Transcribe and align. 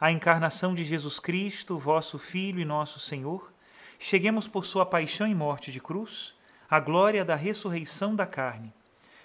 a 0.00 0.10
encarnação 0.10 0.74
de 0.74 0.84
Jesus 0.84 1.18
Cristo, 1.18 1.78
vosso 1.78 2.18
Filho 2.18 2.60
e 2.60 2.64
nosso 2.64 2.98
Senhor, 2.98 3.52
cheguemos 3.98 4.48
por 4.48 4.64
sua 4.64 4.84
paixão 4.84 5.26
e 5.26 5.34
morte 5.34 5.70
de 5.70 5.80
cruz, 5.80 6.34
à 6.68 6.80
glória 6.80 7.24
da 7.24 7.36
ressurreição 7.36 8.14
da 8.14 8.26
carne. 8.26 8.72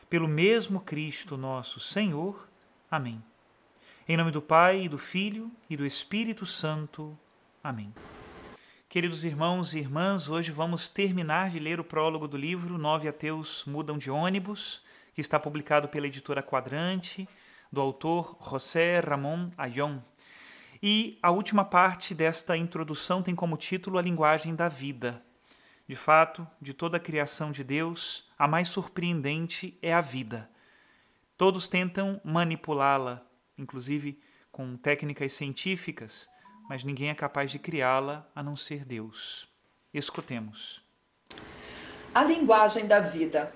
Pelo 0.09 0.27
mesmo 0.27 0.79
Cristo 0.79 1.37
nosso 1.37 1.79
Senhor. 1.79 2.47
Amém. 2.89 3.23
Em 4.07 4.17
nome 4.17 4.31
do 4.31 4.41
Pai, 4.41 4.81
e 4.81 4.89
do 4.89 4.97
Filho 4.97 5.51
e 5.69 5.77
do 5.77 5.85
Espírito 5.85 6.45
Santo. 6.45 7.17
Amém. 7.63 7.93
Queridos 8.87 9.23
irmãos 9.23 9.75
e 9.75 9.77
irmãs, 9.77 10.29
hoje 10.29 10.51
vamos 10.51 10.89
terminar 10.89 11.51
de 11.51 11.59
ler 11.59 11.79
o 11.79 11.83
prólogo 11.83 12.27
do 12.27 12.35
livro 12.35 12.77
Nove 12.79 13.07
Ateus 13.07 13.63
Mudam 13.67 13.99
de 13.99 14.09
Ônibus, 14.09 14.81
que 15.13 15.21
está 15.21 15.39
publicado 15.39 15.87
pela 15.87 16.07
editora 16.07 16.41
Quadrante, 16.41 17.29
do 17.71 17.81
autor 17.81 18.35
José 18.41 18.99
Ramón 18.99 19.51
Ayón. 19.55 20.01
E 20.81 21.19
a 21.21 21.29
última 21.29 21.65
parte 21.65 22.15
desta 22.15 22.55
introdução 22.55 23.21
tem 23.21 23.35
como 23.35 23.57
título 23.57 23.97
A 23.97 24.01
Linguagem 24.01 24.55
da 24.55 24.69
Vida. 24.69 25.21
De 25.85 25.95
fato, 25.95 26.47
de 26.61 26.73
toda 26.73 26.95
a 26.95 26.99
criação 26.99 27.51
de 27.51 27.65
Deus, 27.65 28.29
a 28.37 28.47
mais 28.47 28.69
surpreendente 28.69 29.77
é 29.81 29.93
a 29.93 29.99
vida. 29.99 30.49
Todos 31.35 31.67
tentam 31.67 32.21
manipulá-la, 32.23 33.21
inclusive 33.57 34.21
com 34.51 34.77
técnicas 34.77 35.33
científicas, 35.33 36.29
mas 36.69 36.85
ninguém 36.85 37.09
é 37.09 37.15
capaz 37.15 37.51
de 37.51 37.59
criá-la 37.59 38.25
a 38.33 38.41
não 38.41 38.55
ser 38.55 38.85
Deus. 38.85 39.49
Escutemos. 39.93 40.81
A 42.15 42.23
linguagem 42.23 42.87
da 42.87 43.01
vida. 43.01 43.53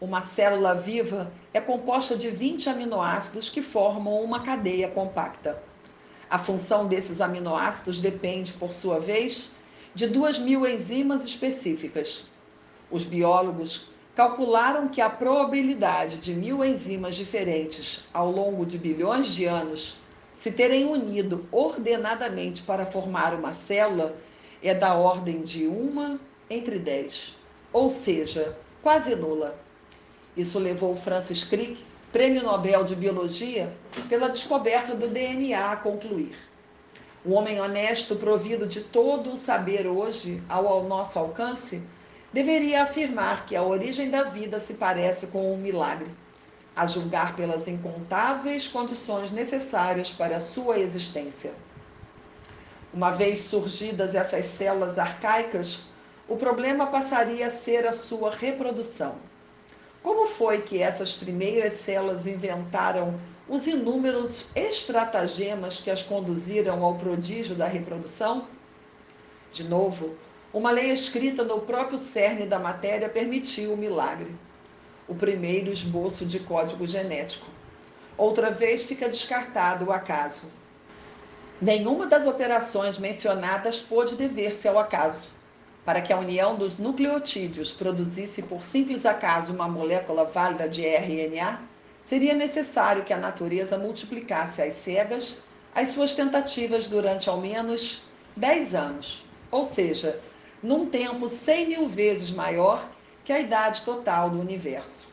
Uma 0.00 0.22
célula 0.22 0.74
viva 0.74 1.32
é 1.52 1.60
composta 1.60 2.16
de 2.16 2.30
20 2.30 2.70
aminoácidos 2.70 3.50
que 3.50 3.62
formam 3.62 4.20
uma 4.22 4.40
cadeia 4.40 4.88
compacta. 4.88 5.69
A 6.30 6.38
função 6.38 6.86
desses 6.86 7.20
aminoácidos 7.20 8.00
depende, 8.00 8.52
por 8.52 8.72
sua 8.72 9.00
vez, 9.00 9.50
de 9.92 10.06
duas 10.06 10.38
mil 10.38 10.64
enzimas 10.64 11.26
específicas. 11.26 12.24
Os 12.88 13.02
biólogos 13.02 13.86
calcularam 14.14 14.88
que 14.88 15.00
a 15.00 15.10
probabilidade 15.10 16.18
de 16.18 16.32
mil 16.32 16.64
enzimas 16.64 17.16
diferentes 17.16 18.04
ao 18.14 18.30
longo 18.30 18.64
de 18.64 18.78
bilhões 18.78 19.26
de 19.34 19.44
anos 19.46 19.98
se 20.32 20.52
terem 20.52 20.84
unido 20.84 21.46
ordenadamente 21.50 22.62
para 22.62 22.86
formar 22.86 23.34
uma 23.34 23.52
célula 23.52 24.14
é 24.62 24.72
da 24.72 24.94
ordem 24.94 25.42
de 25.42 25.66
uma 25.66 26.20
entre 26.48 26.78
dez, 26.78 27.36
ou 27.72 27.88
seja, 27.88 28.56
quase 28.82 29.16
nula. 29.16 29.58
Isso 30.36 30.58
levou 30.60 30.94
Francis 30.94 31.42
Crick 31.42 31.84
Prêmio 32.12 32.42
Nobel 32.42 32.82
de 32.82 32.96
Biologia, 32.96 33.72
pela 34.08 34.28
descoberta 34.28 34.96
do 34.96 35.06
DNA 35.06 35.70
a 35.70 35.76
concluir. 35.76 36.34
O 37.24 37.34
homem 37.34 37.60
honesto, 37.60 38.16
provido 38.16 38.66
de 38.66 38.80
todo 38.80 39.30
o 39.30 39.36
saber 39.36 39.86
hoje 39.86 40.42
ao, 40.48 40.66
ao 40.66 40.82
nosso 40.82 41.20
alcance, 41.20 41.80
deveria 42.32 42.82
afirmar 42.82 43.46
que 43.46 43.54
a 43.54 43.62
origem 43.62 44.10
da 44.10 44.24
vida 44.24 44.58
se 44.58 44.74
parece 44.74 45.28
com 45.28 45.54
um 45.54 45.56
milagre, 45.56 46.10
a 46.74 46.84
julgar 46.84 47.36
pelas 47.36 47.68
incontáveis 47.68 48.66
condições 48.66 49.30
necessárias 49.30 50.10
para 50.10 50.40
sua 50.40 50.80
existência. 50.80 51.52
Uma 52.92 53.12
vez 53.12 53.38
surgidas 53.38 54.16
essas 54.16 54.46
células 54.46 54.98
arcaicas, 54.98 55.82
o 56.26 56.34
problema 56.34 56.88
passaria 56.88 57.46
a 57.46 57.50
ser 57.50 57.86
a 57.86 57.92
sua 57.92 58.32
reprodução. 58.32 59.29
Como 60.02 60.26
foi 60.26 60.62
que 60.62 60.82
essas 60.82 61.12
primeiras 61.12 61.74
células 61.74 62.26
inventaram 62.26 63.20
os 63.46 63.66
inúmeros 63.66 64.48
estratagemas 64.54 65.80
que 65.80 65.90
as 65.90 66.02
conduziram 66.02 66.82
ao 66.82 66.96
prodígio 66.96 67.54
da 67.54 67.66
reprodução? 67.66 68.46
De 69.52 69.64
novo, 69.64 70.16
uma 70.54 70.70
lei 70.70 70.90
escrita 70.90 71.44
no 71.44 71.60
próprio 71.60 71.98
cerne 71.98 72.46
da 72.46 72.58
matéria 72.58 73.08
permitiu 73.08 73.74
o 73.74 73.76
milagre. 73.76 74.34
O 75.06 75.14
primeiro 75.14 75.70
esboço 75.70 76.24
de 76.24 76.40
código 76.40 76.86
genético. 76.86 77.46
Outra 78.16 78.50
vez 78.50 78.84
fica 78.84 79.08
descartado 79.08 79.86
o 79.86 79.92
acaso. 79.92 80.46
Nenhuma 81.60 82.06
das 82.06 82.26
operações 82.26 82.98
mencionadas 82.98 83.80
pôde 83.80 84.14
dever-se 84.14 84.66
ao 84.66 84.78
acaso. 84.78 85.28
Para 85.84 86.00
que 86.02 86.12
a 86.12 86.18
união 86.18 86.56
dos 86.56 86.78
nucleotídeos 86.78 87.72
produzisse 87.72 88.42
por 88.42 88.62
simples 88.62 89.06
acaso 89.06 89.52
uma 89.52 89.68
molécula 89.68 90.24
válida 90.24 90.68
de 90.68 90.84
RNA, 90.84 91.60
seria 92.04 92.34
necessário 92.34 93.04
que 93.04 93.12
a 93.12 93.18
natureza 93.18 93.78
multiplicasse 93.78 94.60
às 94.60 94.74
cegas 94.74 95.38
as 95.74 95.90
suas 95.90 96.14
tentativas 96.14 96.88
durante 96.88 97.28
ao 97.28 97.40
menos 97.40 98.02
10 98.36 98.74
anos, 98.74 99.26
ou 99.50 99.64
seja, 99.64 100.20
num 100.62 100.86
tempo 100.86 101.28
100 101.28 101.68
mil 101.68 101.88
vezes 101.88 102.30
maior 102.30 102.88
que 103.24 103.32
a 103.32 103.38
idade 103.38 103.82
total 103.82 104.30
do 104.30 104.40
universo. 104.40 105.08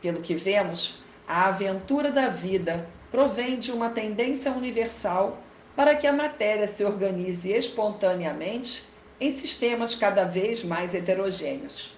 Pelo 0.00 0.20
que 0.20 0.34
vemos, 0.34 1.02
a 1.26 1.46
aventura 1.46 2.10
da 2.10 2.28
vida 2.28 2.88
provém 3.10 3.58
de 3.58 3.72
uma 3.72 3.90
tendência 3.90 4.52
universal 4.52 5.38
para 5.74 5.94
que 5.94 6.06
a 6.06 6.12
matéria 6.12 6.68
se 6.68 6.84
organize 6.84 7.50
espontaneamente 7.50 8.84
em 9.24 9.30
sistemas 9.30 9.94
cada 9.94 10.24
vez 10.24 10.62
mais 10.62 10.94
heterogêneos. 10.94 11.94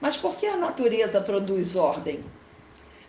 Mas 0.00 0.16
por 0.16 0.36
que 0.36 0.46
a 0.46 0.56
natureza 0.56 1.20
produz 1.20 1.76
ordem? 1.76 2.24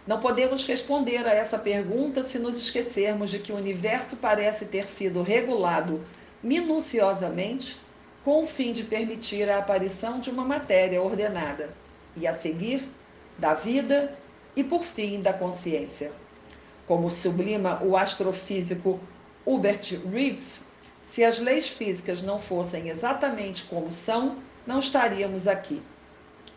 Não 0.05 0.19
podemos 0.19 0.65
responder 0.67 1.25
a 1.25 1.33
essa 1.33 1.57
pergunta 1.57 2.25
se 2.25 2.38
nos 2.38 2.57
esquecermos 2.57 3.29
de 3.29 3.39
que 3.39 3.53
o 3.53 3.55
universo 3.55 4.17
parece 4.17 4.65
ter 4.65 4.89
sido 4.89 5.23
regulado 5.23 6.05
minuciosamente 6.43 7.77
com 8.21 8.43
o 8.43 8.45
fim 8.45 8.73
de 8.73 8.83
permitir 8.83 9.49
a 9.49 9.59
aparição 9.59 10.19
de 10.19 10.29
uma 10.29 10.43
matéria 10.43 11.01
ordenada 11.01 11.73
e, 12.17 12.27
a 12.27 12.33
seguir, 12.33 12.85
da 13.38 13.53
vida 13.53 14.13
e, 14.57 14.63
por 14.63 14.83
fim, 14.83 15.21
da 15.21 15.31
consciência. 15.31 16.11
Como 16.85 17.09
sublima 17.09 17.81
o 17.81 17.95
astrofísico 17.95 18.99
Hubert 19.45 20.01
Reeves, 20.11 20.63
se 21.03 21.23
as 21.23 21.39
leis 21.39 21.67
físicas 21.67 22.23
não 22.23 22.39
fossem 22.39 22.89
exatamente 22.89 23.63
como 23.65 23.91
são, 23.91 24.38
não 24.65 24.79
estaríamos 24.79 25.47
aqui. 25.47 25.83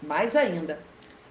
Mais 0.02 0.36
ainda, 0.36 0.80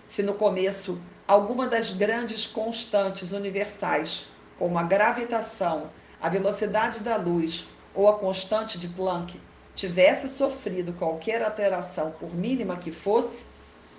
se 0.07 0.21
no 0.21 0.33
começo 0.33 1.01
alguma 1.27 1.67
das 1.67 1.91
grandes 1.91 2.45
constantes 2.45 3.31
universais, 3.31 4.27
como 4.59 4.77
a 4.77 4.83
gravitação, 4.83 5.89
a 6.21 6.29
velocidade 6.29 7.00
da 7.00 7.15
luz 7.15 7.67
ou 7.94 8.07
a 8.07 8.17
constante 8.17 8.77
de 8.77 8.88
Planck, 8.89 9.39
tivesse 9.73 10.29
sofrido 10.29 10.94
qualquer 10.94 11.44
alteração, 11.44 12.12
por 12.12 12.33
mínima 12.33 12.77
que 12.77 12.91
fosse, 12.91 13.45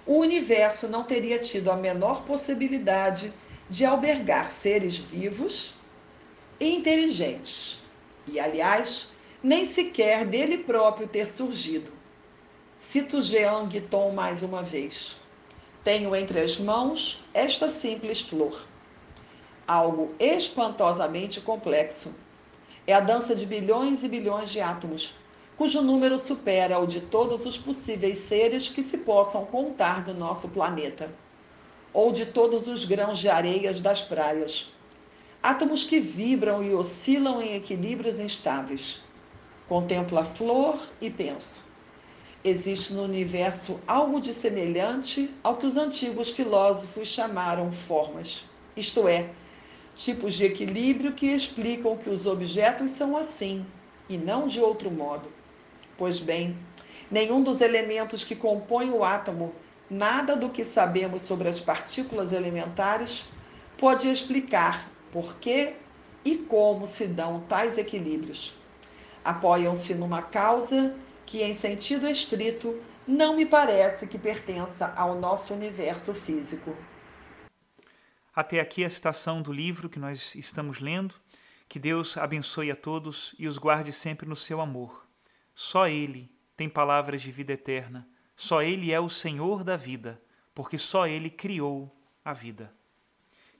o 0.07 0.19
universo 0.19 0.89
não 0.89 1.03
teria 1.03 1.39
tido 1.39 1.71
a 1.71 1.77
menor 1.77 2.23
possibilidade 2.23 3.33
de 3.69 3.85
albergar 3.85 4.51
seres 4.51 4.97
vivos 4.97 5.75
e 6.61 6.69
inteligentes. 6.75 7.83
E, 8.27 8.41
aliás, 8.41 9.09
nem 9.43 9.65
sequer 9.65 10.27
dele 10.27 10.59
próprio 10.59 11.07
ter 11.07 11.27
surgido. 11.27 11.93
Cito 12.79 13.23
Jean 13.23 13.67
Guiton 13.67 14.13
mais 14.13 14.43
uma 14.43 14.63
vez. 14.63 15.17
Tenho 15.85 16.15
entre 16.15 16.41
as 16.41 16.59
mãos 16.59 17.25
esta 17.33 17.71
simples 17.71 18.21
flor. 18.21 18.67
Algo 19.67 20.15
espantosamente 20.19 21.41
complexo. 21.41 22.15
É 22.87 22.93
a 22.93 23.01
dança 23.01 23.35
de 23.35 23.47
bilhões 23.47 24.05
e 24.05 24.09
bilhões 24.09 24.51
de 24.51 24.61
átomos 24.61 25.15
cujo 25.57 25.81
número 25.81 26.19
supera 26.19 26.79
o 26.79 26.87
de 26.87 27.01
todos 27.01 27.47
os 27.47 27.57
possíveis 27.57 28.19
seres 28.19 28.69
que 28.69 28.83
se 28.83 28.99
possam 28.99 29.45
contar 29.47 30.05
do 30.05 30.13
nosso 30.13 30.49
planeta, 30.51 31.11
ou 31.93 32.13
de 32.13 32.27
todos 32.27 32.69
os 32.69 32.85
grãos 32.85 33.19
de 33.19 33.29
areias 33.29 33.81
das 33.81 34.03
praias. 34.03 34.71
Átomos 35.47 35.85
que 35.85 36.01
vibram 36.01 36.61
e 36.61 36.75
oscilam 36.75 37.41
em 37.41 37.55
equilíbrios 37.55 38.19
instáveis. 38.19 39.01
Contemplo 39.69 40.19
a 40.19 40.25
flor 40.25 40.77
e 41.01 41.09
penso. 41.09 41.63
Existe 42.43 42.93
no 42.93 43.05
universo 43.05 43.81
algo 43.87 44.21
de 44.21 44.33
semelhante 44.33 45.33
ao 45.45 45.57
que 45.57 45.65
os 45.65 45.77
antigos 45.77 46.33
filósofos 46.33 47.07
chamaram 47.07 47.71
formas, 47.71 48.45
isto 48.77 49.07
é, 49.07 49.31
tipos 49.95 50.35
de 50.35 50.47
equilíbrio 50.47 51.13
que 51.13 51.27
explicam 51.27 51.97
que 51.97 52.11
os 52.11 52.27
objetos 52.27 52.91
são 52.91 53.17
assim 53.17 53.65
e 54.09 54.19
não 54.19 54.49
de 54.49 54.61
outro 54.61 54.91
modo. 54.91 55.31
Pois 55.97 56.19
bem, 56.19 56.59
nenhum 57.09 57.41
dos 57.41 57.61
elementos 57.61 58.25
que 58.25 58.35
compõem 58.35 58.91
o 58.91 59.05
átomo, 59.05 59.55
nada 59.89 60.35
do 60.35 60.51
que 60.51 60.65
sabemos 60.65 61.23
sobre 61.23 61.49
as 61.49 61.61
partículas 61.61 62.33
elementares, 62.33 63.27
pode 63.79 64.09
explicar 64.09 64.96
por 65.17 65.37
que 65.37 65.75
e 66.27 66.37
como 66.37 66.87
se 66.87 67.07
dão 67.07 67.41
tais 67.41 67.79
equilíbrios. 67.79 68.55
Apoiam-se 69.25 69.95
numa 69.95 70.21
causa 70.21 70.95
que, 71.25 71.43
em 71.43 71.55
sentido 71.55 72.07
estrito, 72.07 72.79
não 73.09 73.35
me 73.35 73.47
parece 73.47 74.07
que 74.07 74.19
pertença 74.19 74.93
ao 74.95 75.15
nosso 75.15 75.55
universo 75.55 76.13
físico. 76.13 76.77
Até 78.35 78.61
aqui 78.61 78.85
a 78.85 78.91
citação 78.91 79.41
do 79.41 79.55
livro 79.55 79.89
que 79.89 79.99
nós 79.99 80.35
estamos 80.35 80.81
lendo. 80.81 81.15
Que 81.67 81.79
Deus 81.79 82.19
abençoe 82.19 82.71
a 82.71 82.77
todos 82.77 83.35
e 83.39 83.49
os 83.49 83.57
guarde 83.57 83.93
sempre 83.93 84.29
no 84.29 84.37
seu 84.37 84.61
amor. 84.61 85.07
Só 85.55 85.89
Ele 85.89 86.31
tem 86.55 86.69
palavras 86.69 87.23
de 87.23 87.33
vida 87.33 87.55
eterna, 87.55 88.07
só 88.37 88.61
Ele 88.61 88.93
é 88.93 89.01
o 89.01 89.09
Senhor 89.09 89.65
da 89.65 89.79
vida, 89.79 90.21
porque 90.55 90.77
só 90.77 91.07
Ele 91.07 91.31
criou 91.31 91.91
a 92.23 92.35
vida. 92.35 92.76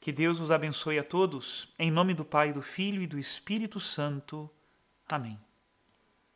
Que 0.01 0.13
Deus 0.13 0.41
os 0.41 0.51
abençoe 0.51 0.99
a 0.99 1.05
todos, 1.05 1.69
em 1.79 1.91
nome 1.91 2.15
do 2.15 2.25
Pai, 2.25 2.53
do 2.53 2.63
Filho 2.63 3.03
e 3.03 3.07
do 3.07 3.19
Espírito 3.19 3.81
Santo. 3.81 4.49
Amém. 5.09 5.39